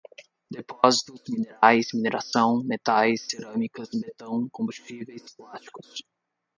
depósitos, 0.49 1.21
minerais, 1.29 1.93
mineração, 1.93 2.63
metais, 2.63 3.27
cerâmicas, 3.29 3.87
betão, 3.93 4.49
combustíveis, 4.49 5.31
plásticos 5.35 6.03